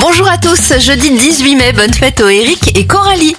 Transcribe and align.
Bonjour 0.00 0.26
à 0.26 0.38
tous, 0.38 0.78
jeudi 0.78 1.10
18 1.10 1.56
mai, 1.56 1.72
bonne 1.72 1.92
fête 1.92 2.22
aux 2.22 2.28
Eric 2.28 2.74
et 2.74 2.86
Coralie. 2.86 3.36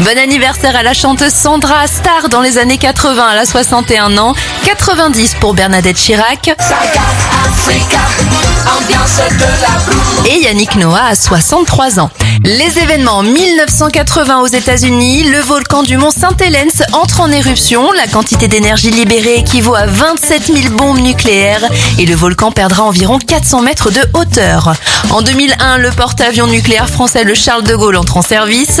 Bon 0.00 0.18
anniversaire 0.18 0.74
à 0.74 0.82
la 0.82 0.92
chanteuse 0.92 1.32
Sandra, 1.32 1.86
star 1.86 2.28
dans 2.28 2.40
les 2.40 2.58
années 2.58 2.78
80, 2.78 3.24
elle 3.32 3.38
a 3.38 3.46
61 3.46 4.18
ans, 4.18 4.34
90 4.64 5.36
pour 5.38 5.54
Bernadette 5.54 5.96
Chirac. 5.96 6.56
Et 10.24 10.40
Yannick 10.40 10.76
Noah 10.76 11.06
a 11.10 11.14
63 11.14 11.98
ans. 11.98 12.10
Les 12.44 12.78
événements 12.78 13.22
1980 13.22 14.40
aux 14.40 14.46
États-Unis, 14.46 15.24
le 15.24 15.40
volcan 15.40 15.82
du 15.82 15.96
mont 15.96 16.10
Saint-Hélène 16.10 16.70
entre 16.92 17.20
en 17.20 17.30
éruption, 17.30 17.90
la 17.92 18.06
quantité 18.06 18.46
d'énergie 18.46 18.90
libérée 18.90 19.38
équivaut 19.38 19.74
à 19.74 19.86
27 19.86 20.46
000 20.46 20.74
bombes 20.74 21.00
nucléaires 21.00 21.64
et 21.98 22.06
le 22.06 22.14
volcan 22.14 22.52
perdra 22.52 22.84
environ 22.84 23.18
400 23.18 23.62
mètres 23.62 23.90
de 23.90 24.00
hauteur. 24.14 24.74
En 25.10 25.22
2001, 25.22 25.78
le 25.78 25.90
porte-avions 25.90 26.46
nucléaire 26.46 26.88
français 26.88 27.24
le 27.24 27.34
Charles 27.34 27.64
de 27.64 27.74
Gaulle 27.74 27.96
entre 27.96 28.16
en 28.16 28.22
service. 28.22 28.80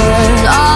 all 0.00 0.67